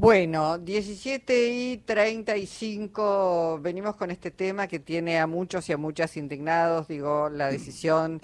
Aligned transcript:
Bueno, 0.00 0.56
17 0.56 1.48
y 1.48 1.76
35, 1.76 3.58
venimos 3.60 3.96
con 3.96 4.10
este 4.10 4.30
tema 4.30 4.66
que 4.66 4.78
tiene 4.78 5.18
a 5.20 5.26
muchos 5.26 5.68
y 5.68 5.74
a 5.74 5.76
muchas 5.76 6.16
indignados, 6.16 6.88
digo, 6.88 7.28
la 7.28 7.50
decisión 7.50 8.18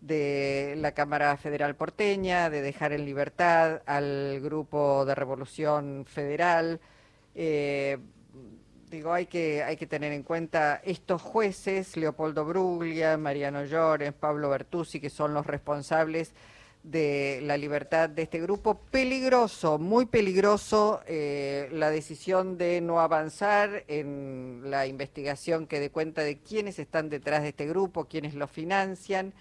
de 0.00 0.74
la 0.78 0.90
Cámara 0.90 1.36
Federal 1.36 1.76
porteña 1.76 2.50
de 2.50 2.62
dejar 2.62 2.92
en 2.92 3.04
libertad 3.04 3.80
al 3.86 4.40
grupo 4.40 5.04
de 5.04 5.14
Revolución 5.14 6.04
Federal. 6.04 6.80
Eh, 7.36 7.98
digo, 8.90 9.12
hay 9.12 9.26
que, 9.26 9.62
hay 9.62 9.76
que 9.76 9.86
tener 9.86 10.12
en 10.12 10.24
cuenta 10.24 10.80
estos 10.82 11.22
jueces, 11.22 11.96
Leopoldo 11.96 12.44
Bruglia, 12.44 13.16
Mariano 13.16 13.64
Llores, 13.66 14.12
Pablo 14.14 14.50
Bertuzzi, 14.50 14.98
que 14.98 15.10
son 15.10 15.32
los 15.32 15.46
responsables 15.46 16.34
de 16.82 17.40
la 17.42 17.56
libertad 17.56 18.08
de 18.08 18.22
este 18.22 18.40
grupo. 18.40 18.80
Peligroso, 18.90 19.78
muy 19.78 20.06
peligroso 20.06 21.02
eh, 21.06 21.68
la 21.72 21.90
decisión 21.90 22.56
de 22.58 22.80
no 22.80 23.00
avanzar 23.00 23.84
en 23.88 24.62
la 24.64 24.86
investigación 24.86 25.66
que 25.66 25.80
dé 25.80 25.90
cuenta 25.90 26.22
de 26.22 26.38
quiénes 26.38 26.78
están 26.78 27.10
detrás 27.10 27.42
de 27.42 27.48
este 27.50 27.66
grupo, 27.66 28.06
quiénes 28.06 28.34
lo 28.34 28.46
financian. 28.46 29.32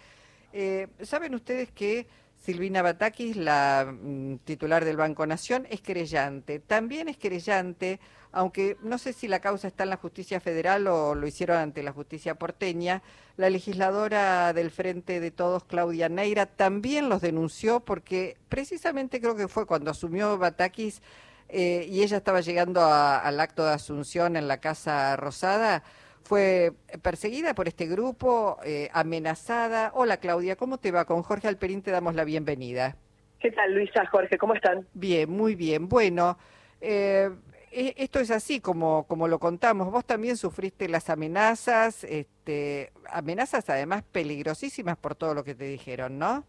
Eh, 0.52 0.88
Saben 1.02 1.36
ustedes 1.36 1.72
que 1.72 2.08
Silvina 2.40 2.82
Batakis, 2.82 3.36
la 3.36 3.86
mm, 3.92 4.38
titular 4.46 4.86
del 4.86 4.98
Banco 4.98 5.26
Nación, 5.26 5.68
es 5.70 5.82
querellante. 5.82 6.60
También 6.60 7.10
es 7.10 7.18
querellante, 7.18 8.00
aunque 8.32 8.78
no 8.82 8.98
sé 8.98 9.14
si 9.14 9.28
la 9.28 9.40
causa 9.40 9.68
está 9.68 9.84
en 9.84 9.90
la 9.90 9.98
justicia 9.98 10.40
federal 10.40 10.88
o 10.88 11.16
lo 11.16 11.28
hicieron 11.28 11.58
ante 11.58 11.84
la 11.84 11.92
justicia 11.92 12.36
porteña, 12.36 13.04
la 13.36 13.50
legisladora 13.50 14.54
del 14.54 14.72
Frente 14.72 15.20
de 15.20 15.32
Todos, 15.32 15.66
Claudia 15.66 16.08
Neira, 16.08 16.46
también 16.46 17.10
los 17.10 17.22
denunció 17.22 17.82
porque 17.82 18.38
precisamente 18.48 19.20
creo 19.20 19.36
que 19.36 19.48
fue 19.48 19.66
cuando 19.66 19.92
asumió 19.92 20.38
Batakis 20.38 21.02
eh, 21.50 21.88
y 21.90 22.04
ella 22.04 22.18
estaba 22.18 22.42
llegando 22.42 22.82
al 22.86 23.40
acto 23.40 23.66
de 23.66 23.74
asunción 23.74 24.38
en 24.38 24.48
la 24.48 24.60
Casa 24.60 25.16
Rosada 25.18 25.84
fue 26.24 26.72
perseguida 27.02 27.54
por 27.54 27.68
este 27.68 27.86
grupo, 27.88 28.58
eh, 28.64 28.90
amenazada. 28.94 29.92
Hola 29.94 30.18
Claudia, 30.18 30.56
¿cómo 30.56 30.78
te 30.78 30.92
va? 30.92 31.06
Con 31.06 31.24
Jorge 31.24 31.48
Alperín 31.48 31.82
te 31.82 31.92
damos 31.92 32.16
la 32.16 32.24
bienvenida. 32.24 32.96
¿Qué 33.40 33.52
tal 33.52 33.74
Luisa, 33.74 34.06
Jorge? 34.06 34.38
¿Cómo 34.38 34.54
están? 34.54 34.86
Bien, 34.94 35.30
muy 35.30 35.56
bien. 35.56 35.88
Bueno, 35.88 36.38
eh, 36.82 37.30
e, 37.72 37.94
esto 37.98 38.20
es 38.20 38.32
así 38.32 38.60
como, 38.60 39.08
como 39.08 39.28
lo 39.28 39.40
contamos. 39.40 39.92
Vos 39.92 40.06
también 40.06 40.38
sufriste 40.38 40.90
las 40.90 41.10
amenazas, 41.10 42.04
este, 42.04 42.92
amenazas 43.10 43.70
además 43.70 44.04
peligrosísimas 44.12 44.98
por 44.98 45.16
todo 45.16 45.34
lo 45.34 45.44
que 45.44 45.56
te 45.56 45.66
dijeron, 45.66 46.20
¿no? 46.20 46.44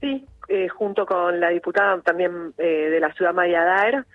Sí, 0.00 0.24
eh, 0.48 0.68
junto 0.68 1.04
con 1.04 1.40
la 1.40 1.50
diputada 1.50 2.00
también 2.00 2.54
de 2.56 2.98
la 3.00 3.12
ciudad 3.12 3.34
Maya 3.34 3.64
Daer, 3.64 4.06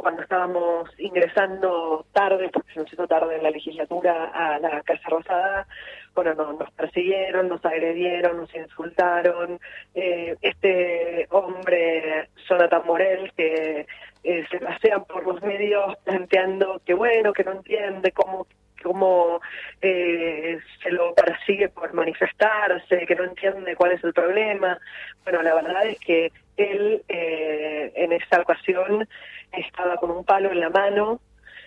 cuando 0.00 0.22
estábamos 0.22 0.88
ingresando 0.98 2.06
tarde, 2.12 2.48
porque 2.52 2.72
se 2.72 2.80
nos 2.80 2.92
hizo 2.92 3.06
tarde 3.06 3.36
en 3.36 3.42
la 3.42 3.50
legislatura, 3.50 4.30
a 4.32 4.58
la 4.58 4.82
Casa 4.82 5.08
Rosada, 5.08 5.66
bueno, 6.14 6.34
nos 6.34 6.70
persiguieron, 6.72 7.48
nos 7.48 7.64
agredieron, 7.64 8.38
nos 8.38 8.54
insultaron. 8.54 9.60
Eh, 9.94 10.36
este 10.40 11.26
hombre, 11.30 12.28
Jonathan 12.48 12.82
Morel, 12.86 13.30
que 13.36 13.86
eh, 14.24 14.46
se 14.50 14.58
pasean 14.58 15.04
por 15.04 15.26
los 15.26 15.42
medios 15.42 15.96
planteando 16.04 16.80
que 16.84 16.94
bueno, 16.94 17.32
que 17.32 17.44
no 17.44 17.52
entiende 17.52 18.12
cómo 18.12 18.46
cómo 18.82 19.40
eh, 19.82 20.58
se 20.82 20.90
lo 20.90 21.14
persigue 21.14 21.68
por 21.68 21.92
manifestarse, 21.92 23.06
que 23.06 23.14
no 23.14 23.24
entiende 23.24 23.76
cuál 23.76 23.92
es 23.92 24.02
el 24.02 24.14
problema. 24.14 24.78
Bueno, 25.24 25.42
la 25.42 25.54
verdad 25.54 25.86
es 25.86 25.98
que 26.00 26.32
él 26.56 27.02
eh, 27.08 27.92
en 27.94 28.12
esa 28.12 28.40
ocasión 28.40 29.08
estaba 29.52 29.96
con 29.96 30.10
un 30.10 30.24
palo 30.24 30.50
en 30.50 30.60
la 30.60 30.70
mano 30.70 31.20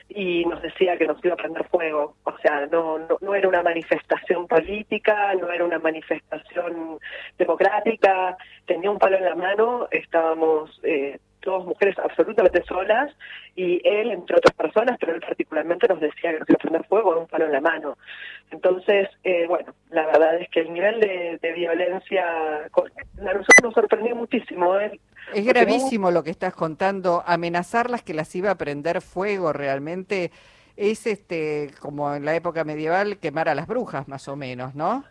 y 0.09 0.45
nos 0.45 0.61
decía 0.61 0.97
que 0.97 1.07
nos 1.07 1.23
iba 1.23 1.33
a 1.33 1.37
prender 1.37 1.67
fuego. 1.67 2.15
O 2.23 2.37
sea, 2.39 2.67
no, 2.67 2.99
no, 2.99 3.17
no 3.21 3.35
era 3.35 3.47
una 3.47 3.63
manifestación 3.63 4.47
política, 4.47 5.33
no 5.35 5.51
era 5.51 5.65
una 5.65 5.79
manifestación 5.79 6.99
democrática, 7.37 8.37
tenía 8.65 8.91
un 8.91 8.99
palo 8.99 9.17
en 9.17 9.25
la 9.25 9.35
mano, 9.35 9.87
estábamos 9.91 10.79
eh, 10.83 11.19
todas 11.43 11.65
mujeres 11.65 11.97
absolutamente 11.99 12.63
solas 12.63 13.11
y 13.55 13.81
él, 13.87 14.11
entre 14.11 14.37
otras 14.37 14.55
personas, 14.55 14.97
pero 14.99 15.13
él 15.13 15.21
particularmente 15.21 15.87
nos 15.87 15.99
decía 15.99 16.31
que 16.31 16.39
nos 16.39 16.49
iba 16.49 16.55
a 16.55 16.61
prender 16.61 16.85
fuego 16.85 17.11
con 17.11 17.21
un 17.23 17.27
palo 17.27 17.45
en 17.45 17.51
la 17.51 17.61
mano. 17.61 17.97
Entonces, 18.51 19.09
eh, 19.23 19.45
bueno, 19.47 19.73
la 19.89 20.05
verdad 20.05 20.39
es 20.39 20.49
que 20.49 20.61
el 20.61 20.73
nivel 20.73 20.99
de, 20.99 21.53
violencia 21.53 22.23
a 22.65 23.33
nos 23.61 23.73
sorprendió 23.73 24.15
muchísimo. 24.15 24.79
¿eh? 24.79 24.99
Es 25.33 25.45
gravísimo 25.45 26.11
lo 26.11 26.23
que 26.23 26.31
estás 26.31 26.53
contando, 26.53 27.23
amenazarlas 27.25 28.03
que 28.03 28.13
las 28.13 28.33
iba 28.35 28.51
a 28.51 28.55
prender 28.55 29.01
fuego 29.01 29.53
realmente 29.53 30.31
es 30.75 31.05
este 31.05 31.69
como 31.79 32.13
en 32.15 32.25
la 32.25 32.35
época 32.35 32.63
medieval 32.63 33.17
quemar 33.17 33.49
a 33.49 33.55
las 33.55 33.67
brujas 33.67 34.07
más 34.07 34.27
o 34.27 34.35
menos, 34.35 34.75
¿no? 34.75 35.03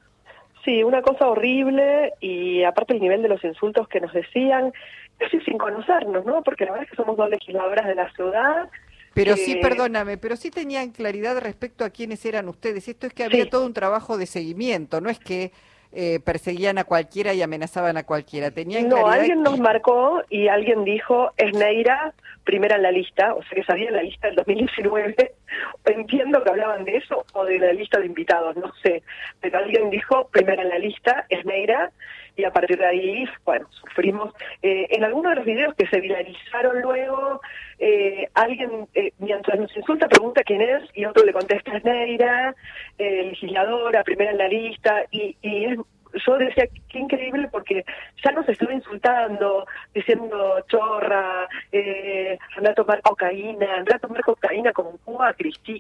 Sí, 0.65 0.83
una 0.85 1.03
cosa 1.03 1.29
horrible 1.29 2.13
y 2.21 2.63
aparte 2.63 2.95
el 2.95 3.01
nivel 3.01 3.23
de 3.23 3.29
los 3.29 3.43
insultos 3.43 3.89
que 3.89 4.01
nos 4.01 4.13
decían, 4.13 4.73
casi 5.19 5.41
sin 5.41 5.59
conocernos, 5.59 6.25
¿no? 6.25 6.43
Porque 6.43 6.65
la 6.65 6.73
verdad 6.73 6.85
es 6.85 6.91
que 6.91 6.97
somos 6.97 7.17
dos 7.17 7.29
legisladoras 7.31 7.87
de 7.87 7.95
la 7.97 8.13
ciudad. 8.13 8.69
Pero 9.15 9.37
sí, 9.37 9.57
perdóname, 9.57 10.19
pero 10.19 10.37
sí 10.37 10.51
tenían 10.51 10.91
claridad 10.91 11.39
respecto 11.39 11.85
a 11.85 11.91
quiénes 11.91 12.25
eran 12.25 12.49
ustedes. 12.49 12.89
Esto 12.89 13.07
es 13.07 13.13
que 13.13 13.25
había 13.25 13.49
todo 13.51 13.67
un 13.67 13.75
trabajo 13.75 14.17
de 14.17 14.27
seguimiento, 14.27 15.01
no 15.01 15.11
es 15.11 15.19
que 15.19 15.53
eh, 15.93 16.21
perseguían 16.25 16.79
a 16.79 16.85
cualquiera 16.85 17.35
y 17.35 17.43
amenazaban 17.43 17.97
a 17.97 18.05
cualquiera. 18.05 18.51
Tenían 18.51 18.89
no, 18.89 19.07
alguien 19.07 19.43
nos 19.43 19.59
marcó 19.59 20.23
y 20.31 20.49
alguien 20.49 20.85
dijo, 20.85 21.33
es 21.37 21.55
Neira, 21.55 22.15
primera 22.45 22.77
en 22.77 22.83
la 22.83 22.91
lista, 22.91 23.35
o 23.35 23.43
sea 23.43 23.57
que 23.57 23.65
sabía 23.65 23.91
la 23.91 24.03
lista 24.03 24.29
del 24.29 24.37
2019. 24.37 25.35
Entiendo 25.85 26.43
que 26.43 26.51
hablaban 26.51 26.85
de 26.85 26.97
eso 26.97 27.25
o 27.35 27.45
de 27.45 27.59
la 27.59 27.73
lista 27.73 28.01
de 28.01 28.07
invitados, 28.07 28.57
no 28.57 28.73
sé. 28.83 29.03
Pero 29.41 29.59
alguien 29.59 29.91
dijo, 29.91 30.29
primera 30.29 30.63
en 30.63 30.71
la 30.71 30.79
lista, 30.79 31.27
es 31.29 31.45
Neira, 31.45 31.91
y 32.37 32.45
a 32.45 32.53
partir 32.53 32.79
de 32.79 32.87
ahí, 32.87 33.25
bueno, 33.45 33.67
sufrimos. 33.71 34.33
Eh, 34.63 34.87
en 34.91 35.05
algunos 35.05 35.31
de 35.31 35.37
los 35.37 35.45
videos 35.45 35.75
que 35.75 35.87
se 35.87 36.01
viralizaron 36.01 36.81
luego, 36.81 37.41
eh, 37.79 38.29
alguien, 38.35 38.89
eh, 38.95 39.13
mientras 39.19 39.59
nos 39.59 39.77
insulta, 39.77 40.09
pregunta 40.09 40.43
quién 40.45 40.63
es 40.63 40.83
y 40.95 41.05
otro 41.05 41.25
le 41.25 41.33
contesta 41.33 41.77
es 41.77 41.85
Neira, 41.85 42.55
legisladora, 42.99 44.05
primera 44.05 44.31
en 44.31 44.39
la 44.39 44.49
lista, 44.49 45.05
y, 45.11 45.37
y 45.43 45.65
es 45.67 45.79
yo 46.15 46.39
decía, 46.39 46.65
qué 46.89 46.99
increíble 46.99 47.49
porque 47.51 47.85
ya 48.25 48.33
nos 48.33 48.49
estuve 48.49 48.75
insultando, 48.75 49.67
diciendo 49.95 50.65
chorra, 50.69 51.49
eh, 51.71 52.39
anda 52.57 52.71
a 52.71 52.75
tomar 52.75 53.01
cocaína, 53.03 53.77
anda 53.77 53.97
a 53.97 53.99
tomar 53.99 54.23
cocaína 54.23 54.73
con 54.73 54.97
Cuba, 54.99 55.35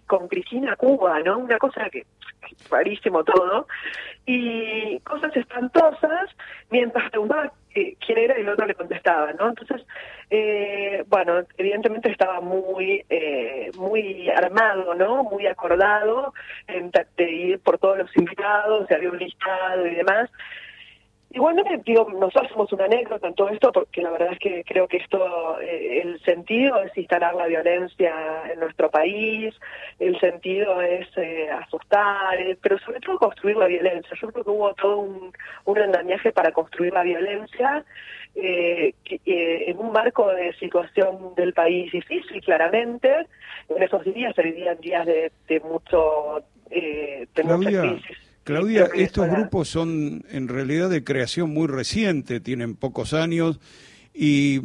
con 0.07 0.29
Cristina 0.29 0.77
Cuba, 0.77 1.21
¿no? 1.21 1.39
Una 1.39 1.59
cosa 1.59 1.89
que 1.91 2.07
rarísimo 2.71 3.25
todo. 3.25 3.67
Y 4.27 5.01
cosas 5.01 5.37
espantosas, 5.37 6.31
mientras 6.71 7.11
quién 7.73 8.19
era 8.19 8.39
y 8.39 8.43
el 8.43 8.49
otro 8.49 8.67
le 8.67 8.75
contestaba, 8.75 9.33
¿no? 9.33 9.49
Entonces, 9.49 9.87
eh, 10.31 11.05
bueno, 11.09 11.43
evidentemente 11.59 12.11
estaba 12.11 12.41
muy, 12.41 13.05
eh, 13.09 13.71
muy 13.77 14.29
armado, 14.31 14.95
¿no? 14.95 15.25
Muy 15.25 15.47
acordado 15.47 16.33
en, 16.67 16.91
de 16.91 17.31
ir 17.31 17.61
por 17.61 17.79
todos 17.79 17.99
los 17.99 18.17
invitados, 18.17 18.87
se 18.89 18.95
había 18.95 19.11
un 19.11 19.19
listado 19.19 19.87
y 19.87 19.95
demás. 19.95 20.31
Igualmente, 21.35 21.81
digo, 21.87 22.07
nosotros 22.11 22.51
somos 22.53 22.71
una 22.75 22.85
anécdota 22.85 23.27
en 23.27 23.35
todo 23.35 23.49
esto 23.49 23.73
porque 23.73 24.03
la 24.03 24.11
verdad 24.11 24.33
es 24.33 24.39
que 24.39 24.63
creo 24.65 24.87
que 24.87 24.99
esto, 24.99 25.59
eh, 25.63 26.03
el 26.03 26.21
sentido 26.21 26.83
es 26.83 26.95
instalar 26.97 27.35
la 27.35 27.47
violencia 27.47 28.13
en 28.53 28.61
nuestro 28.61 28.91
país, 28.91 29.55
el 29.99 30.21
sentido 30.21 30.83
es 30.83 31.09
eh, 31.17 31.49
asustar, 31.51 32.39
eh, 32.39 32.59
pero 32.61 32.79
sobre 32.81 33.01
todo 33.01 33.19
construir 33.19 33.57
la 33.57 33.67
violencia. 33.67 34.15
Yo 34.21 34.31
creo 34.31 34.45
que 34.45 34.51
hubo 34.51 34.75
todo 34.75 34.99
un, 34.99 35.33
un 35.65 35.79
andamiaje 35.79 36.33
para 36.33 36.53
construir 36.53 36.93
la 36.93 37.03
violencia 37.03 37.83
en 38.35 39.79
un 39.79 39.93
marco 39.93 40.29
de 40.35 40.55
situación 40.55 41.35
del 41.35 41.55
país 41.55 41.93
difícil, 41.93 42.43
claramente. 42.43 43.27
En 43.69 43.83
esos 43.83 44.05
días 44.05 44.35
se 44.35 44.43
vivían 44.43 44.79
días 44.81 45.07
de, 45.07 45.33
de 45.49 45.61
mucho, 45.61 46.43
de 46.69 47.45
mucha 47.45 47.71
crisis 47.71 48.32
Claudia, 48.45 48.89
estos 48.95 49.29
grupos 49.29 49.69
son 49.69 50.25
en 50.31 50.49
realidad 50.49 50.91
de 50.91 51.05
creación 51.05 51.51
muy 51.51 51.69
reciente, 51.69 52.41
tienen 52.41 52.75
pocos 52.75 53.15
años 53.15 53.61
y 54.13 54.61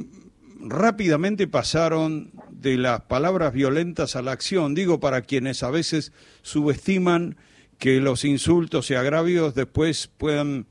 rápidamente 0.59 1.47
pasaron 1.47 2.31
de 2.49 2.77
las 2.77 3.01
palabras 3.01 3.53
violentas 3.53 4.15
a 4.15 4.23
la 4.23 4.31
acción. 4.31 4.73
Digo 4.73 4.99
para 4.99 5.21
quienes 5.21 5.61
a 5.61 5.69
veces 5.69 6.11
subestiman 6.41 7.35
que 7.77 8.01
los 8.01 8.25
insultos 8.25 8.89
y 8.89 8.95
agravios 8.95 9.53
después 9.53 10.07
puedan 10.07 10.65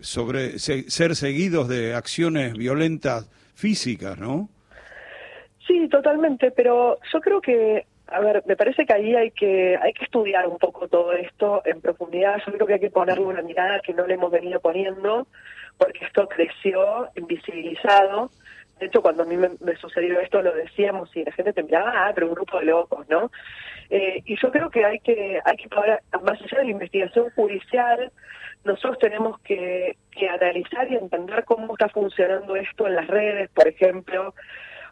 sobre, 0.00 0.58
ser 0.58 1.16
seguidos 1.16 1.68
de 1.68 1.94
acciones 1.94 2.52
violentas 2.52 3.30
físicas, 3.54 4.18
¿no? 4.18 4.50
Sí, 5.66 5.88
totalmente, 5.88 6.50
pero 6.50 6.98
yo 7.12 7.20
creo 7.20 7.40
que 7.40 7.86
a 8.12 8.20
ver, 8.20 8.42
me 8.46 8.56
parece 8.56 8.84
que 8.84 8.92
ahí 8.92 9.14
hay 9.14 9.30
que 9.30 9.76
hay 9.76 9.92
que 9.92 10.04
estudiar 10.04 10.46
un 10.46 10.58
poco 10.58 10.88
todo 10.88 11.12
esto 11.12 11.62
en 11.64 11.80
profundidad. 11.80 12.40
Yo 12.46 12.52
creo 12.52 12.66
que 12.66 12.74
hay 12.74 12.80
que 12.80 12.90
ponerle 12.90 13.24
una 13.24 13.42
mirada 13.42 13.80
que 13.80 13.94
no 13.94 14.06
le 14.06 14.14
hemos 14.14 14.30
venido 14.30 14.60
poniendo, 14.60 15.26
porque 15.78 16.04
esto 16.04 16.28
creció 16.28 17.08
invisibilizado 17.14 18.30
de 18.82 18.88
hecho 18.88 19.00
cuando 19.00 19.22
a 19.22 19.26
mí 19.26 19.36
me, 19.36 19.76
sucedió 19.76 20.18
esto 20.18 20.42
lo 20.42 20.52
decíamos 20.52 21.14
y 21.16 21.24
la 21.24 21.30
gente 21.30 21.52
te 21.52 21.62
miraba, 21.62 21.92
ah, 21.94 22.12
pero 22.12 22.26
un 22.26 22.34
grupo 22.34 22.58
de 22.58 22.64
locos, 22.64 23.08
¿no? 23.08 23.30
Eh, 23.90 24.22
y 24.24 24.36
yo 24.36 24.50
creo 24.50 24.70
que 24.70 24.84
hay 24.84 24.98
que, 24.98 25.40
hay 25.44 25.56
que 25.56 25.68
más 26.20 26.40
allá 26.42 26.58
de 26.58 26.64
la 26.64 26.70
investigación 26.70 27.30
judicial, 27.30 28.10
nosotros 28.64 28.98
tenemos 28.98 29.40
que 29.40 29.96
analizar 30.28 30.90
y 30.90 30.96
entender 30.96 31.44
cómo 31.44 31.74
está 31.74 31.88
funcionando 31.90 32.56
esto 32.56 32.88
en 32.88 32.96
las 32.96 33.06
redes, 33.06 33.50
por 33.50 33.68
ejemplo, 33.68 34.34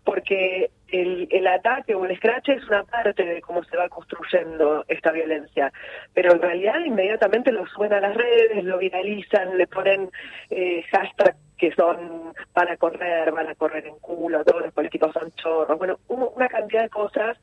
porque 0.04 0.70
el, 0.92 1.46
ataque 1.46 1.94
o 1.94 2.04
el 2.04 2.16
scratch 2.16 2.50
es 2.50 2.66
una 2.68 2.84
parte 2.84 3.24
de 3.24 3.40
cómo 3.40 3.62
se 3.64 3.76
va 3.76 3.88
construyendo 3.88 4.84
esta 4.88 5.12
violencia, 5.12 5.72
pero 6.14 6.32
en 6.32 6.42
realidad 6.42 6.84
inmediatamente 6.84 7.52
lo 7.52 7.66
suben 7.66 7.92
a 7.92 8.00
las 8.00 8.16
redes, 8.16 8.64
lo 8.64 8.78
viralizan, 8.78 9.56
le 9.56 9.66
ponen 9.66 10.10
eh, 10.50 10.82
hashtags 10.90 11.36
que 11.60 11.72
son 11.72 12.32
van 12.54 12.68
a 12.68 12.76
correr, 12.78 13.30
van 13.32 13.48
a 13.48 13.54
correr 13.54 13.86
en 13.86 13.98
culo, 13.98 14.42
todos 14.44 14.62
los 14.62 14.72
políticos 14.72 15.12
son 15.12 15.30
chorros, 15.32 15.78
bueno, 15.78 15.98
una 16.08 16.48
cantidad 16.48 16.84
de 16.84 16.88
cosas, 16.88 17.36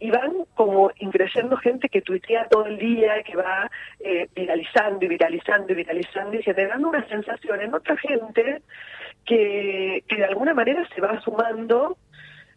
y 0.00 0.10
van 0.10 0.32
como 0.54 0.90
increyendo 1.00 1.54
gente 1.58 1.90
que 1.90 2.00
tuitea 2.00 2.48
todo 2.48 2.64
el 2.64 2.78
día, 2.78 3.22
que 3.22 3.36
va 3.36 3.70
eh, 4.00 4.26
viralizando 4.34 5.04
y 5.04 5.08
viralizando 5.08 5.72
y 5.72 5.76
viralizando 5.76 6.36
y 6.36 6.42
generando 6.42 6.88
una 6.88 7.06
sensación 7.08 7.60
en 7.60 7.74
otra 7.74 7.94
gente 7.98 8.62
que, 9.26 10.02
que 10.08 10.16
de 10.16 10.24
alguna 10.24 10.54
manera 10.54 10.88
se 10.94 11.02
va 11.02 11.20
sumando 11.20 11.98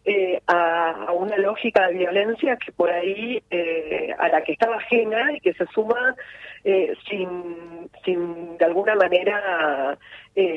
eh, 0.03 0.41
a, 0.47 1.11
una 1.13 1.37
lógica 1.37 1.87
de 1.87 1.93
violencia 1.93 2.57
que 2.57 2.71
por 2.71 2.89
ahí 2.89 3.43
eh, 3.51 4.11
a 4.17 4.29
la 4.29 4.43
que 4.43 4.53
estaba 4.53 4.77
ajena 4.77 5.31
y 5.33 5.39
que 5.39 5.53
se 5.53 5.67
suma 5.67 6.15
eh, 6.63 6.95
sin, 7.07 7.87
sin 8.03 8.57
de 8.57 8.65
alguna 8.65 8.95
manera 8.95 9.97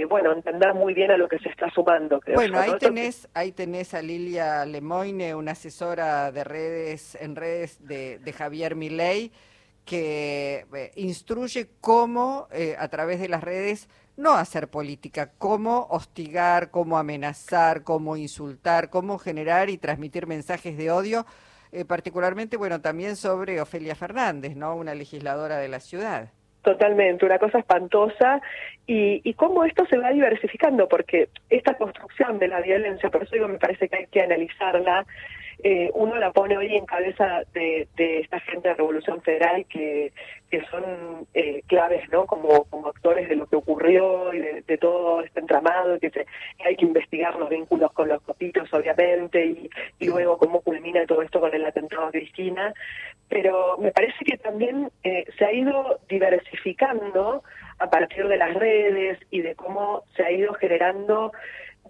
bueno 0.09 0.33
entender 0.33 0.73
muy 0.73 0.95
bien 0.95 1.11
a 1.11 1.17
lo 1.17 1.29
que 1.29 1.39
se 1.41 1.49
está 1.49 1.69
sumando 1.71 2.21
bueno 2.33 2.59
ahí 2.59 2.73
tenés 2.79 3.29
ahí 3.35 3.53
tenés 3.53 3.93
a 3.93 4.01
Lilia 4.01 4.65
Lemoine 4.65 5.35
una 5.35 5.53
asesora 5.53 6.31
de 6.31 6.45
redes 6.45 7.15
en 7.21 7.35
redes 7.37 7.87
de, 7.87 8.19
de 8.21 8.33
Javier 8.33 8.77
Milei 8.77 9.33
que 9.85 10.65
instruye 10.95 11.67
cómo 11.81 12.49
a 12.79 12.89
través 12.89 13.21
de 13.21 13.29
las 13.29 13.43
redes 13.43 13.89
no 14.17 14.35
hacer 14.35 14.69
política, 14.69 15.31
cómo 15.39 15.87
hostigar, 15.91 16.71
cómo 16.71 16.99
amenazar, 16.99 17.83
cómo 17.83 18.17
insultar, 18.17 18.91
cómo 18.91 19.19
generar 19.19 19.71
y 19.71 19.79
transmitir 19.79 20.27
mensajes 20.27 20.77
de 20.77 20.91
odio, 20.91 21.27
eh, 21.73 21.85
particularmente, 21.85 22.57
bueno, 22.57 22.81
también 22.81 23.17
sobre 23.17 23.61
Ofelia 23.61 23.95
Fernández, 23.95 24.57
¿no? 24.57 24.77
Una 24.77 24.95
legisladora 24.95 25.59
de 25.59 25.69
la 25.69 25.81
ciudad. 25.81 26.31
Totalmente, 26.63 27.27
una 27.27 27.39
cosa 27.39 27.59
espantosa 27.59 28.41
y, 28.87 29.21
y 29.29 29.35
cómo 29.35 29.65
esto 29.65 29.85
se 29.91 29.99
va 29.99 30.11
diversificando, 30.11 30.89
porque 30.89 31.29
esta 31.51 31.77
construcción 31.77 32.39
de 32.39 32.49
la 32.49 32.61
violencia, 32.61 33.11
por 33.11 33.25
eso 33.25 33.35
digo, 33.35 33.49
me 33.49 33.59
parece 33.59 33.89
que 33.89 33.97
hay 33.97 34.07
que 34.07 34.23
analizarla 34.23 35.05
eh, 35.63 35.91
uno 35.95 36.17
la 36.17 36.33
pone 36.33 36.57
hoy 36.57 36.77
en 36.77 36.87
cabeza 36.87 37.43
de, 37.53 37.89
esta 37.97 38.41
gente 38.41 38.69
de 38.69 38.75
Revolución 38.75 39.23
Federal 39.23 39.65
que, 39.67 40.13
que 40.51 40.65
son 40.67 41.27
eh, 41.35 41.63
claves, 41.67 42.09
¿no? 42.11 42.27
Como, 42.27 42.65
como 42.65 42.89
actores 42.89 43.29
de 43.29 43.37
lo 43.37 43.47
que 43.47 43.57
ocurrió 43.57 44.33
y 44.33 44.41
de, 44.41 44.79
todo 44.79 45.23
este 45.23 45.41
entramado, 45.41 45.99
que, 45.99 46.11
que, 46.11 46.27
hay 46.65 46.77
que 46.77 46.85
investigar 46.85 47.37
los 47.37 47.49
vínculos 47.49 47.93
con 47.93 48.09
los 48.09 48.21
copitos, 48.23 48.73
obviamente, 48.73 49.47
y, 49.47 49.71
y 49.99 50.09
luego 50.09 50.39
cómo 50.39 50.61
culmina 50.61 51.07
todo 51.07 51.23
esto 51.23 51.41
con 51.41 51.55
el 51.55 51.65
atentado 51.65 52.07
a 52.07 52.11
Cristina. 52.11 52.75
Pero 53.29 53.79
me 53.79 53.91
parece 53.91 54.25
que 54.25 54.37
también 54.37 54.91
eh, 55.03 55.25
se 55.39 55.45
ha 55.45 55.53
ido 55.53 56.01
diversificando 56.09 57.43
a 57.79 57.91
partir 57.91 58.29
de 58.29 58.37
las 58.37 58.55
redes 58.55 59.19
y 59.31 59.41
de 59.43 59.55
cómo 59.55 60.05
se 60.17 60.25
ha 60.25 60.31
ido 60.31 60.55
generando 60.55 61.33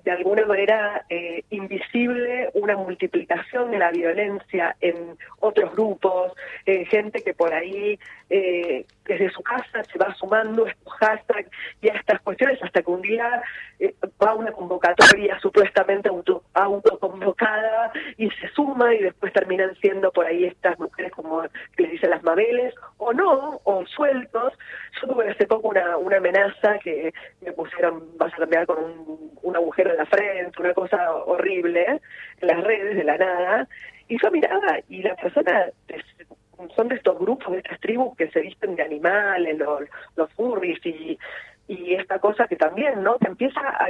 de 0.05 0.11
alguna 0.11 0.45
manera 0.45 1.05
eh, 1.09 1.45
invisible 1.51 2.51
una 2.55 2.77
multiplicación 2.77 3.71
de 3.71 3.79
la 3.79 3.91
violencia 3.91 4.77
en 4.81 5.17
otros 5.41 5.73
grupos, 5.73 6.33
eh, 6.67 6.85
gente 6.87 7.23
que 7.23 7.35
por 7.35 7.53
ahí 7.53 7.99
eh, 8.31 8.87
desde 9.05 9.31
su 9.31 9.43
casa 9.43 9.85
se 9.85 9.99
va 9.99 10.15
sumando 10.15 10.67
estos 10.67 10.93
hashtags 10.95 11.51
y 11.83 11.89
a 11.89 11.95
estas 11.95 12.21
cuestiones 12.23 12.63
hasta 12.63 12.83
que 12.83 12.91
un 12.91 13.03
día 13.03 13.43
eh, 13.79 13.95
va 14.23 14.35
una 14.35 14.51
convocatoria 14.53 15.39
supuestamente 15.41 16.09
auto, 16.09 16.43
autoconvocada 16.55 17.93
y 18.17 18.31
se 18.31 18.49
suma 18.49 18.95
y 18.95 19.03
después 19.03 19.33
terminan 19.33 19.75
siendo 19.77 20.11
por 20.11 20.27
ahí 20.27 20.45
estas 20.45 20.79
mujeres 20.79 21.13
como 21.13 21.43
les 21.77 21.91
dicen 21.91 22.11
las 22.11 22.23
mabeles 22.23 22.75
o 22.99 23.13
no, 23.13 23.61
o 23.65 23.87
sueltos. 23.87 24.55
Yo 25.01 25.09
tuve 25.09 25.31
hace 25.31 25.47
poco 25.47 25.69
una, 25.69 25.97
una 25.97 26.17
amenaza 26.17 26.79
que 26.79 27.13
me 27.43 27.53
pusieron, 27.53 28.17
vas 28.17 28.33
a 28.33 28.37
cambiar 28.37 28.67
con 28.67 28.83
un, 28.83 29.34
un 29.45 29.57
agujero 29.57 29.91
en 29.91 29.99
la 29.99 30.07
frente, 30.07 30.61
una 30.61 30.75
cosa 30.75 31.15
horrible 31.15 32.01
en 32.41 32.49
las 32.49 32.65
redes 32.65 32.97
de 32.97 33.05
la 33.05 33.17
nada. 33.17 33.69
Y 34.09 34.19
yo 34.21 34.31
miraba 34.31 34.79
y 34.89 35.03
la 35.03 35.15
persona 35.15 35.67
son 36.75 36.89
de 36.89 36.97
estos 36.97 37.19
grupos, 37.19 37.53
de 37.53 37.59
estas 37.59 37.81
tribus 37.81 38.17
que 38.17 38.31
se 38.31 38.41
visten 38.41 38.77
de 38.77 38.83
animales, 38.83 39.59
los, 39.59 39.83
los 40.17 40.33
furries 40.33 40.79
y, 40.85 41.19
esta 41.67 42.19
cosa 42.19 42.47
que 42.47 42.57
también, 42.57 43.03
¿no? 43.03 43.17
Que 43.19 43.29
empieza 43.29 43.61
a, 43.61 43.89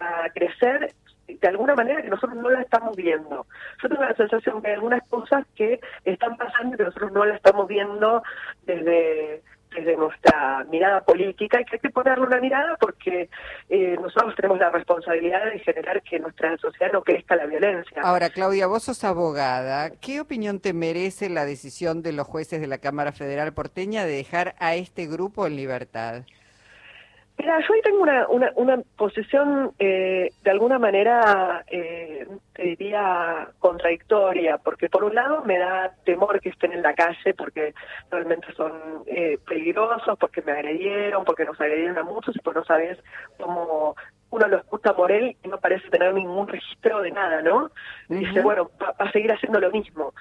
a, 0.00 0.28
crecer 0.30 0.92
de 1.28 1.48
alguna 1.48 1.76
manera 1.76 2.02
que 2.02 2.08
nosotros 2.08 2.36
no 2.36 2.50
la 2.50 2.62
estamos 2.62 2.96
viendo. 2.96 3.46
Yo 3.80 3.88
tengo 3.88 4.02
la 4.02 4.14
sensación 4.16 4.60
que 4.60 4.68
hay 4.68 4.74
algunas 4.74 5.06
cosas 5.08 5.46
que 5.54 5.80
están 6.04 6.36
pasando 6.36 6.74
y 6.74 6.78
que 6.78 6.84
nosotros 6.84 7.12
no 7.12 7.24
la 7.24 7.36
estamos 7.36 7.68
viendo 7.68 8.22
desde 8.66 9.42
desde 9.74 9.96
nuestra 9.96 10.64
mirada 10.70 11.02
política 11.04 11.60
y 11.60 11.64
que 11.64 11.76
hay 11.76 11.80
que 11.80 11.90
ponerle 11.90 12.26
una 12.26 12.40
mirada 12.40 12.76
porque 12.80 13.28
eh, 13.68 13.96
nosotros 14.00 14.34
tenemos 14.36 14.58
la 14.58 14.70
responsabilidad 14.70 15.44
de 15.52 15.58
generar 15.60 16.02
que 16.02 16.18
nuestra 16.18 16.56
sociedad 16.58 16.92
no 16.92 17.02
crezca 17.02 17.36
la 17.36 17.46
violencia. 17.46 18.02
Ahora, 18.02 18.30
Claudia, 18.30 18.66
vos 18.66 18.84
sos 18.84 19.04
abogada. 19.04 19.90
¿Qué 19.90 20.20
opinión 20.20 20.60
te 20.60 20.72
merece 20.72 21.28
la 21.28 21.44
decisión 21.44 22.02
de 22.02 22.12
los 22.12 22.26
jueces 22.26 22.60
de 22.60 22.66
la 22.66 22.78
Cámara 22.78 23.12
Federal 23.12 23.52
porteña 23.52 24.04
de 24.04 24.16
dejar 24.16 24.54
a 24.58 24.74
este 24.74 25.06
grupo 25.06 25.46
en 25.46 25.56
libertad? 25.56 26.22
Mira, 27.42 27.58
yo 27.58 27.74
ahí 27.74 27.80
tengo 27.82 28.02
una, 28.02 28.28
una, 28.28 28.52
una 28.54 28.78
posición 28.96 29.72
eh, 29.80 30.30
de 30.44 30.50
alguna 30.52 30.78
manera, 30.78 31.64
eh, 31.66 32.24
te 32.52 32.62
diría, 32.62 33.48
contradictoria, 33.58 34.58
porque 34.58 34.88
por 34.88 35.02
un 35.02 35.16
lado 35.16 35.42
me 35.44 35.58
da 35.58 35.92
temor 36.04 36.40
que 36.40 36.50
estén 36.50 36.72
en 36.72 36.82
la 36.82 36.94
calle 36.94 37.34
porque 37.36 37.74
realmente 38.12 38.46
son 38.52 38.72
eh, 39.06 39.38
peligrosos, 39.44 40.16
porque 40.20 40.40
me 40.42 40.52
agredieron, 40.52 41.24
porque 41.24 41.44
nos 41.44 41.60
agredieron 41.60 41.98
a 41.98 42.04
muchos 42.04 42.36
y 42.36 42.38
pues 42.38 42.54
no 42.54 42.64
sabes 42.64 42.96
cómo 43.40 43.96
uno 44.30 44.46
lo 44.46 44.58
escucha 44.58 44.94
por 44.94 45.10
él 45.10 45.36
y 45.42 45.48
no 45.48 45.58
parece 45.58 45.90
tener 45.90 46.14
ningún 46.14 46.46
registro 46.46 47.02
de 47.02 47.10
nada, 47.10 47.42
¿no? 47.42 47.72
Dice, 48.08 48.40
bueno, 48.40 48.70
va, 48.80 48.94
a 48.98 49.10
seguir 49.10 49.32
haciendo 49.32 49.58
lo 49.58 49.72
mismo. 49.72 50.14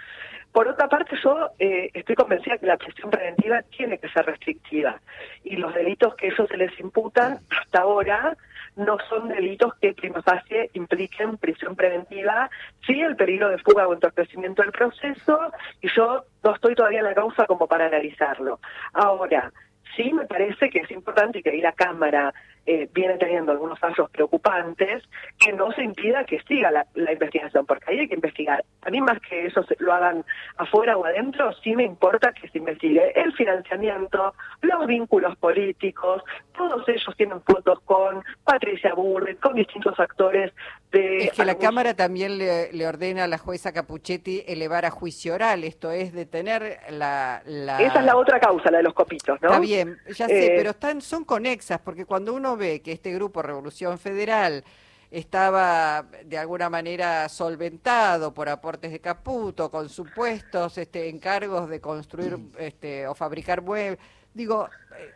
Por 0.52 0.68
otra 0.68 0.88
parte, 0.90 1.16
yo 1.24 1.52
eh, 1.60 1.90
estoy 1.94 2.16
convencida 2.16 2.58
que 2.58 2.66
la 2.66 2.78
prisión 2.78 3.10
preventiva 3.10 3.62
tiene 3.64 3.98
que 3.98 4.10
ser 4.10 4.26
restrictiva 4.26 5.00
y 5.44 5.56
los 5.56 5.74
delitos 5.74 6.16
que 6.16 6.28
ellos 6.28 6.48
se 6.50 6.58
les 6.58 6.78
imputan 6.80 7.40
hasta 7.50 7.82
ahora 7.82 8.36
no 8.76 8.98
son 9.10 9.30
delitos 9.30 9.74
que 9.76 9.94
prima 9.94 10.22
facie 10.22 10.70
impliquen 10.74 11.38
prisión 11.38 11.76
preventiva, 11.76 12.50
sí 12.86 13.00
el 13.00 13.16
peligro 13.16 13.50
de 13.50 13.58
fuga 13.60 13.88
o 13.88 13.94
entorpecimiento 13.94 14.62
del 14.62 14.72
proceso 14.72 15.52
y 15.82 15.90
yo 15.90 16.26
no 16.44 16.56
estoy 16.56 16.76
todavía 16.76 17.00
en 17.00 17.06
la 17.06 17.14
causa 17.14 17.46
como 17.46 17.68
para 17.68 17.86
analizarlo. 17.86 18.60
Ahora, 18.94 19.52
sí 19.96 20.12
me 20.14 20.26
parece 20.26 20.70
que 20.70 20.80
es 20.80 20.92
importante 20.92 21.42
que 21.42 21.50
ahí 21.50 21.62
la 21.62 21.74
Cámara 21.74 22.34
eh, 22.66 22.88
viene 22.94 23.18
teniendo 23.18 23.52
algunos 23.52 23.80
fallos 23.80 24.10
preocupantes, 24.12 25.04
que 25.40 25.52
no 25.52 25.72
se 25.72 25.84
impida 25.84 26.26
que 26.26 26.40
siga 26.48 26.70
la, 26.70 26.86
investigación, 27.12 27.66
porque 27.66 27.86
ahí 27.88 28.00
hay 28.00 28.08
que 28.08 28.16
investigar. 28.16 28.64
A 28.84 28.90
mí 28.90 29.02
más 29.02 29.20
que 29.20 29.48
eso 29.48 29.66
lo 29.80 29.94
hagan 29.94 30.24
afuera 30.58 30.96
o 30.98 31.06
adentro, 31.06 31.52
sí 31.64 31.76
me 31.76 31.84
importa 31.84 32.32
que 32.34 32.48
se 32.50 32.60
investigue 32.60 33.20
el 33.20 33.34
financiamiento, 33.34 34.36
los 34.62 34.86
vínculos 34.86 35.36
políticos, 35.38 36.24
todos 36.56 36.88
ellos 36.88 37.16
tienen 37.18 37.42
fotos 37.42 37.80
con 37.82 38.24
Patricia 38.44 38.94
Burri, 38.94 39.36
con 39.38 39.56
distintos 39.56 40.00
actores 40.00 40.54
de... 40.92 41.26
Es 41.26 41.32
que 41.32 41.46
la 41.46 41.56
Cámara 41.56 41.96
también 41.96 42.38
le, 42.38 42.88
ordena 42.88 43.24
a 43.24 43.28
la 43.28 43.38
jueza 43.38 43.72
Capuchetti 43.72 44.44
elevar 44.48 44.86
a 44.86 44.92
juicio 44.92 45.34
oral, 45.34 45.64
esto 45.64 45.92
es 45.92 46.14
detener 46.14 46.80
la, 46.92 47.42
la... 47.46 47.82
Esa 47.82 48.00
es 48.00 48.06
la 48.06 48.18
otra 48.18 48.40
causa, 48.40 48.70
la 48.70 48.78
de 48.78 48.84
los 48.84 48.94
copitos, 48.94 49.42
¿no? 49.42 49.48
Está 49.50 49.60
bien, 49.60 49.98
ya 50.10 50.28
sé, 50.28 50.48
eh, 50.48 50.54
pero 50.56 50.72
están, 50.72 51.02
son 51.02 51.24
conexas, 51.24 51.80
porque 51.80 52.06
cuando 52.06 52.34
uno 52.34 52.51
ve 52.58 52.82
que 52.82 52.92
este 52.92 53.12
grupo 53.14 53.42
Revolución 53.42 53.98
Federal 53.98 54.64
estaba 55.12 56.06
de 56.24 56.38
alguna 56.38 56.70
manera 56.70 57.28
solventado 57.28 58.34
por 58.34 58.48
aportes 58.48 58.92
de 58.92 59.00
Caputo, 59.00 59.70
con 59.70 59.90
supuestos 59.90 60.78
este, 60.78 61.10
encargos 61.10 61.70
de 61.70 61.82
construir 61.82 62.38
este, 62.58 63.06
o 63.08 63.14
fabricar 63.14 63.62
muebles. 63.62 64.00
Digo, 64.34 64.70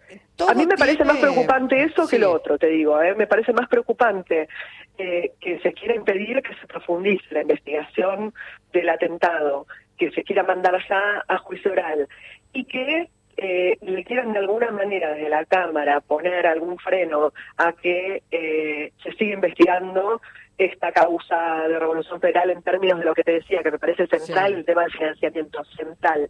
eh, 0.10 0.20
a 0.46 0.54
mí 0.54 0.66
me 0.66 0.76
parece 0.76 1.06
más 1.06 1.18
preocupante 1.18 1.82
eso 1.82 2.06
que 2.06 2.20
lo 2.20 2.34
otro, 2.34 2.58
te 2.58 2.68
digo. 2.68 3.02
¿eh? 3.02 3.16
Me 3.16 3.28
parece 3.28 3.54
más 3.54 3.70
preocupante 3.70 4.50
eh, 4.98 5.32
que 5.40 5.60
se 5.60 5.72
quiera 5.72 5.96
impedir 5.96 6.42
que 6.42 6.54
se 6.56 6.68
profundice 6.68 7.24
la 7.32 7.42
investigación 7.42 8.34
del 8.74 8.90
atentado, 8.90 9.66
que 9.98 10.12
se 10.12 10.24
quiera 10.24 10.44
mandar 10.44 10.78
ya 10.90 11.24
a 11.26 11.38
juicio 11.38 11.72
oral 11.72 12.10
y 12.52 12.66
que 12.66 13.10
eh, 13.38 13.78
le 13.82 14.04
quieran 14.04 14.34
de 14.34 14.40
alguna 14.40 14.72
manera 14.72 15.14
de 15.14 15.30
la 15.30 15.46
Cámara 15.46 16.02
poner 16.02 16.48
algún 16.48 16.78
freno 16.78 17.34
a 17.58 17.74
que 17.74 18.24
eh, 18.32 18.92
se 19.04 19.12
siga 19.14 19.34
investigando 19.34 20.22
esta 20.58 20.92
causa 20.92 21.68
de 21.68 21.78
Revolución 21.78 22.22
Federal 22.22 22.50
en 22.50 22.62
términos 22.62 23.00
de 23.00 23.06
lo 23.06 23.14
que 23.14 23.24
te 23.24 23.34
decía, 23.34 23.62
que 23.62 23.72
me 23.72 23.80
parece 23.80 24.08
central 24.08 24.54
el 24.54 24.66
tema 24.66 24.84
del 24.84 24.92
financiamiento, 24.92 25.64
central. 25.66 26.30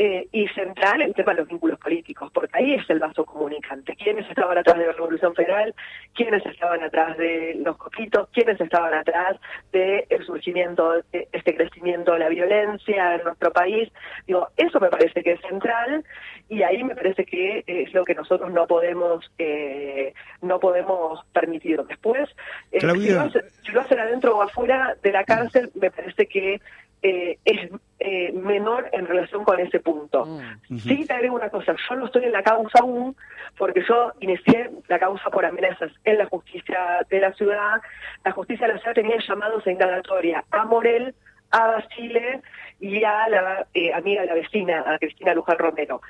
Eh, 0.00 0.28
y 0.30 0.46
central 0.50 1.02
el 1.02 1.12
tema 1.12 1.32
de 1.32 1.40
los 1.40 1.48
vínculos 1.48 1.76
políticos, 1.80 2.30
porque 2.32 2.56
ahí 2.56 2.74
es 2.74 2.88
el 2.88 3.00
vaso 3.00 3.24
comunicante. 3.24 3.96
¿Quiénes 3.96 4.30
estaban 4.30 4.56
atrás 4.56 4.78
de 4.78 4.86
la 4.86 4.92
Revolución 4.92 5.34
Federal? 5.34 5.74
¿Quiénes 6.14 6.46
estaban 6.46 6.84
atrás 6.84 7.18
de 7.18 7.56
los 7.64 7.76
coquitos? 7.76 8.28
¿Quiénes 8.32 8.60
estaban 8.60 8.94
atrás 8.94 9.40
del 9.72 10.06
surgimiento, 10.24 11.02
de 11.10 11.26
este 11.32 11.56
crecimiento 11.56 12.12
de 12.12 12.20
la 12.20 12.28
violencia 12.28 13.16
en 13.16 13.24
nuestro 13.24 13.52
país? 13.52 13.90
Digo, 14.24 14.46
eso 14.56 14.78
me 14.78 14.88
parece 14.88 15.20
que 15.20 15.32
es 15.32 15.40
central 15.40 16.04
y 16.48 16.62
ahí 16.62 16.84
me 16.84 16.94
parece 16.94 17.24
que 17.24 17.64
es 17.66 17.92
lo 17.92 18.04
que 18.04 18.14
nosotros 18.14 18.52
no 18.52 18.68
podemos 18.68 19.28
eh, 19.38 20.14
no 20.42 20.60
podemos 20.60 21.26
permitir. 21.32 21.82
Después, 21.82 22.28
eh, 22.70 22.78
si, 22.78 22.86
lo 22.86 23.20
hacen, 23.20 23.42
si 23.64 23.72
lo 23.72 23.80
hacen 23.80 23.98
adentro 23.98 24.36
o 24.36 24.42
afuera 24.42 24.96
de 25.02 25.10
la 25.10 25.24
cárcel, 25.24 25.72
me 25.74 25.90
parece 25.90 26.26
que 26.26 26.60
eh, 27.02 27.38
es 27.44 27.70
eh, 28.00 28.32
menor 28.32 28.88
en 28.92 29.06
relación 29.06 29.44
con 29.44 29.58
ese 29.60 29.80
punto. 29.80 30.24
Mm. 30.24 30.78
Sí 30.78 31.04
te 31.06 31.12
agrego 31.12 31.36
una 31.36 31.50
cosa, 31.50 31.74
yo 31.88 31.96
no 31.96 32.06
estoy 32.06 32.24
en 32.24 32.32
la 32.32 32.42
causa 32.42 32.78
aún, 32.80 33.16
porque 33.56 33.82
yo 33.88 34.12
inicié 34.20 34.70
la 34.88 34.98
causa 34.98 35.30
por 35.30 35.44
amenazas 35.44 35.90
en 36.04 36.18
la 36.18 36.26
justicia 36.26 37.06
de 37.10 37.20
la 37.20 37.32
ciudad. 37.32 37.80
La 38.24 38.32
justicia 38.32 38.66
de 38.66 38.74
la 38.74 38.78
ciudad 38.80 38.94
tenía 38.94 39.16
llamados 39.26 39.66
a 39.66 39.70
indagatoria 39.70 40.44
a 40.50 40.64
Morel, 40.64 41.14
a 41.50 41.66
Basile 41.66 42.42
y 42.80 43.02
a 43.02 43.28
la 43.28 43.66
eh, 43.74 43.92
amiga 43.92 44.22
de 44.22 44.28
la 44.28 44.34
vecina, 44.34 44.84
a 44.86 44.98
Cristina 44.98 45.34
Luján 45.34 45.58
Romero. 45.58 46.00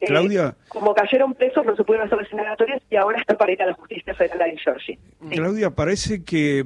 Claudia. 0.00 0.56
Como 0.68 0.94
cayeron 0.94 1.34
presos, 1.34 1.64
no 1.64 1.76
se 1.76 1.84
pudieron 1.84 2.06
hacer 2.06 2.18
las 2.18 2.30
indagatorias 2.30 2.82
y 2.90 2.96
ahora 2.96 3.20
está 3.20 3.36
para 3.36 3.52
ir 3.52 3.62
a 3.62 3.66
la 3.66 3.74
justicia 3.74 4.14
federal 4.14 4.50
de 4.50 4.58
Georgia. 4.58 4.98
Claudia, 5.30 5.70
parece 5.70 6.24
que 6.24 6.64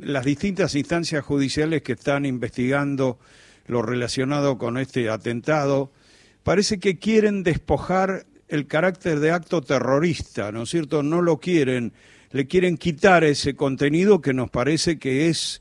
las 0.00 0.24
distintas 0.24 0.74
instancias 0.74 1.24
judiciales 1.24 1.82
que 1.82 1.92
están 1.92 2.24
investigando 2.24 3.18
lo 3.66 3.82
relacionado 3.82 4.58
con 4.58 4.78
este 4.78 5.08
atentado, 5.10 5.92
parece 6.42 6.80
que 6.80 6.98
quieren 6.98 7.42
despojar 7.42 8.24
el 8.48 8.66
carácter 8.66 9.20
de 9.20 9.30
acto 9.30 9.60
terrorista, 9.60 10.50
¿no 10.50 10.62
es 10.62 10.70
cierto? 10.70 11.02
No 11.02 11.20
lo 11.20 11.38
quieren, 11.38 11.92
le 12.30 12.46
quieren 12.46 12.78
quitar 12.78 13.24
ese 13.24 13.54
contenido 13.54 14.20
que 14.20 14.32
nos 14.32 14.50
parece 14.50 14.98
que 14.98 15.28
es 15.28 15.60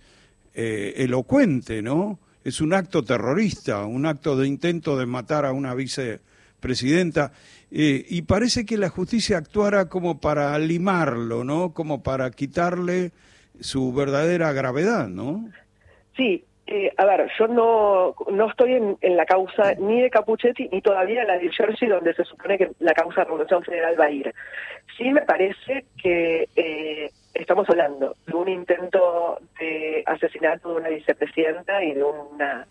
eh, 0.60 1.04
elocuente, 1.04 1.84
¿no? 1.84 2.18
Es 2.44 2.62
un 2.62 2.74
acto 2.74 3.04
terrorista, 3.04 3.86
un 3.86 4.08
acto 4.08 4.36
de 4.36 4.48
intento 4.48 4.98
de 4.98 5.06
matar 5.06 5.46
a 5.46 5.52
una 5.52 5.76
vicepresidenta. 5.76 7.32
Eh, 7.70 8.04
y 8.10 8.24
parece 8.24 8.66
que 8.66 8.76
la 8.76 8.90
justicia 8.90 9.38
actuara 9.38 9.88
como 9.88 10.20
para 10.20 10.58
limarlo, 10.58 11.44
¿no? 11.44 11.76
Como 11.76 12.02
para 12.02 12.32
quitarle 12.32 13.12
su 13.60 13.94
verdadera 13.94 14.52
gravedad, 14.52 15.08
¿no? 15.08 15.48
Sí, 16.16 16.44
eh, 16.66 16.92
a 16.98 17.06
ver, 17.06 17.30
yo 17.38 17.48
no, 17.48 18.16
no 18.32 18.50
estoy 18.50 18.74
en, 18.74 19.16
la 19.16 19.28
causa 19.28 19.76
ni 19.76 20.02
de 20.02 20.10
Capuchetti 20.10 20.68
ni 20.70 20.82
todavía 20.82 21.22
en 21.22 21.28
la 21.28 21.38
de 21.38 21.52
Jersey, 21.52 21.88
donde 21.88 22.16
se 22.16 22.26
supone 22.26 22.58
que 22.58 22.72
la 22.80 22.94
causa 22.94 23.22
de 23.22 23.26
Revolución 23.26 23.64
Federal 23.64 23.96
va 24.00 24.06
a 24.06 24.12
ir. 24.12 24.34
Sí 24.98 25.12
me 25.12 25.22
parece 25.22 25.86
que 26.02 26.50
eh, 26.56 27.12
estamos 27.40 27.70
hablando 27.70 28.16
de 28.26 28.34
un 28.34 28.50
intento 28.50 29.40
de 29.60 30.04
asesinato 30.06 30.70
de 30.70 30.76
una 30.76 30.90
vicepresidenta 30.90 31.84
y 31.84 31.94
de 31.94 32.04
una 32.04 32.68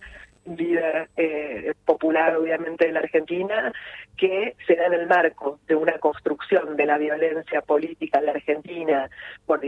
líder 0.46 1.08
eh, 1.16 1.74
popular, 1.84 2.36
obviamente, 2.36 2.86
de 2.86 2.92
la 2.92 3.00
Argentina, 3.00 3.72
que 4.16 4.56
se 4.66 4.76
da 4.76 4.86
en 4.86 4.94
el 4.94 5.06
marco 5.06 5.58
de 5.66 5.74
una 5.74 5.98
construcción 5.98 6.76
de 6.76 6.86
la 6.86 6.98
violencia 6.98 7.60
política 7.62 8.18
en 8.18 8.26
la 8.26 8.32
Argentina 8.32 9.10
por 9.44 9.60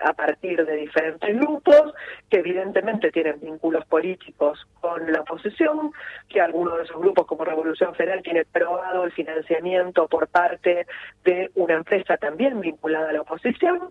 a 0.00 0.12
partir 0.12 0.64
de 0.64 0.76
diferentes 0.76 1.34
grupos 1.36 1.94
que 2.30 2.38
evidentemente 2.38 3.10
tienen 3.10 3.40
vínculos 3.40 3.84
políticos 3.86 4.66
con 4.80 5.10
la 5.10 5.20
oposición, 5.20 5.92
que 6.28 6.40
algunos 6.40 6.78
de 6.78 6.84
esos 6.84 7.00
grupos 7.00 7.26
como 7.26 7.44
Revolución 7.44 7.94
Federal 7.94 8.22
tiene 8.22 8.44
probado 8.44 9.04
el 9.04 9.12
financiamiento 9.12 10.06
por 10.08 10.28
parte 10.28 10.86
de 11.24 11.50
una 11.54 11.74
empresa 11.74 12.16
también 12.16 12.60
vinculada 12.60 13.10
a 13.10 13.12
la 13.12 13.22
oposición 13.22 13.90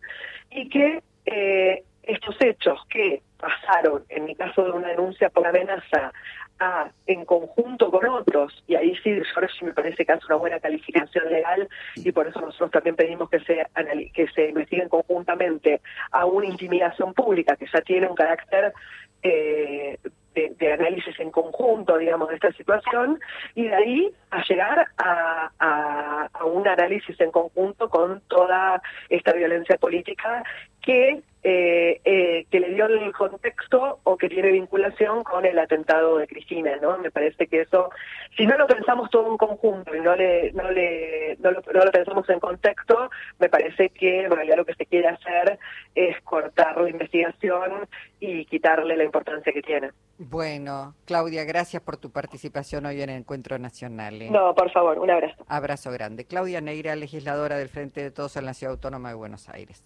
y 0.49 0.69
que 0.69 1.01
eh, 1.25 1.83
estos 2.07 2.35
hechos 2.41 2.79
que 2.89 3.21
pasaron, 3.37 4.03
en 4.09 4.25
mi 4.25 4.35
caso 4.35 4.63
de 4.63 4.71
una 4.71 4.89
denuncia 4.89 5.29
por 5.29 5.45
amenaza, 5.45 6.11
a, 6.59 6.89
en 7.05 7.25
conjunto 7.25 7.91
con 7.91 8.07
otros, 8.07 8.63
y 8.67 8.75
ahí 8.75 8.95
sí, 9.03 9.11
George 9.33 9.65
me 9.65 9.73
parece 9.73 10.05
que 10.05 10.11
hace 10.13 10.25
una 10.27 10.37
buena 10.37 10.59
calificación 10.59 11.29
legal, 11.29 11.67
y 11.95 12.11
por 12.11 12.27
eso 12.27 12.39
nosotros 12.39 12.71
también 12.71 12.95
pedimos 12.95 13.29
que 13.29 13.39
se, 13.41 13.65
que 14.13 14.27
se 14.29 14.49
investiguen 14.49 14.89
conjuntamente 14.89 15.81
a 16.11 16.25
una 16.25 16.47
intimidación 16.47 17.13
pública 17.13 17.55
que 17.55 17.67
ya 17.71 17.81
tiene 17.81 18.07
un 18.07 18.15
carácter 18.15 18.73
eh, 19.21 19.97
de, 20.33 20.73
análisis 20.73 21.17
en 21.19 21.31
conjunto, 21.31 21.97
digamos, 21.97 22.29
de 22.29 22.35
esta 22.35 22.51
situación, 22.53 23.19
y 23.53 23.63
de 23.63 23.75
ahí 23.75 24.11
a 24.31 24.43
llegar 24.43 24.87
a, 24.97 26.29
a 26.33 26.45
un 26.45 26.67
análisis 26.67 27.19
en 27.21 27.31
conjunto 27.31 27.89
con 27.89 28.21
toda 28.27 28.81
esta 29.09 29.33
violencia 29.33 29.77
política 29.77 30.43
que 30.81 31.21
eh, 31.47 32.01
eh, 32.03 32.47
que 32.49 32.59
le 32.59 32.73
dio 32.73 32.87
el 32.87 33.13
contexto 33.13 33.99
o 34.01 34.17
que 34.17 34.29
tiene 34.29 34.51
vinculación 34.51 35.23
con 35.23 35.45
el 35.45 35.59
atentado 35.59 36.17
de 36.17 36.25
Cristina, 36.25 36.75
¿no? 36.81 36.97
Me 36.97 37.11
parece 37.11 37.45
que 37.45 37.61
eso, 37.61 37.91
si 38.35 38.47
no 38.47 38.57
lo 38.57 38.65
pensamos 38.65 39.11
todo 39.11 39.29
en 39.29 39.37
conjunto 39.37 39.95
y 39.95 40.01
no 40.01 40.15
le, 40.15 40.51
no 40.53 40.71
le, 40.71 41.37
no 41.39 41.51
lo, 41.51 41.61
no 41.71 41.85
lo 41.85 41.91
pensamos 41.91 42.27
en 42.29 42.39
contexto, 42.39 43.11
me 43.37 43.47
parece 43.47 43.89
que 43.89 44.23
en 44.23 44.31
realidad 44.31 44.57
lo 44.57 44.65
que 44.65 44.73
se 44.73 44.87
quiere 44.87 45.09
hacer 45.09 45.59
es 45.93 46.19
cortar 46.23 46.81
la 46.81 46.89
investigación 46.89 47.87
y 48.19 48.45
quitarle 48.45 48.97
la 48.97 49.03
importancia 49.03 49.53
que 49.53 49.61
tiene. 49.61 49.91
Bueno, 50.17 50.95
Claudia, 51.05 51.43
gracias 51.43 51.83
por 51.83 51.97
tu 51.97 52.09
participación 52.09 52.87
hoy 52.87 53.01
en 53.03 53.09
el 53.11 53.17
Encuentro 53.17 53.59
Nacional. 53.59 54.19
¿eh? 54.19 54.31
No, 54.31 54.55
por 54.55 54.71
favor, 54.71 54.97
un 54.97 55.11
abrazo. 55.11 55.45
Abrazo 55.47 55.91
grande. 55.91 56.25
Claudia 56.25 56.59
Neira, 56.59 56.95
legisladora 56.95 57.57
del 57.57 57.69
Frente 57.69 58.01
de 58.01 58.09
Todos 58.09 58.35
en 58.37 58.45
la 58.45 58.55
Ciudad 58.55 58.73
Autónoma 58.73 59.09
de 59.09 59.15
Buenos 59.15 59.47
Aires. 59.49 59.83